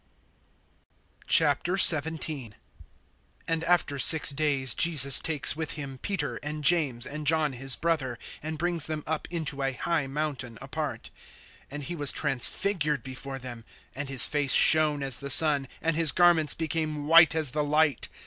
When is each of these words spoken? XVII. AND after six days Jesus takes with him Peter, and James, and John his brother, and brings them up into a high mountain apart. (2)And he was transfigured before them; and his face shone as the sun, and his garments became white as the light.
XVII. 1.31 2.53
AND 3.47 3.63
after 3.65 3.99
six 3.99 4.31
days 4.31 4.73
Jesus 4.73 5.19
takes 5.19 5.55
with 5.55 5.73
him 5.73 5.99
Peter, 5.99 6.37
and 6.37 6.63
James, 6.63 7.05
and 7.05 7.27
John 7.27 7.53
his 7.53 7.75
brother, 7.75 8.17
and 8.41 8.57
brings 8.57 8.87
them 8.87 9.03
up 9.05 9.27
into 9.29 9.61
a 9.61 9.73
high 9.73 10.07
mountain 10.07 10.57
apart. 10.59 11.11
(2)And 11.71 11.83
he 11.83 11.95
was 11.95 12.11
transfigured 12.11 13.03
before 13.03 13.37
them; 13.37 13.63
and 13.93 14.09
his 14.09 14.25
face 14.25 14.53
shone 14.53 15.03
as 15.03 15.17
the 15.19 15.29
sun, 15.29 15.67
and 15.83 15.95
his 15.95 16.11
garments 16.11 16.55
became 16.55 17.05
white 17.05 17.35
as 17.35 17.51
the 17.51 17.63
light. 17.63 18.09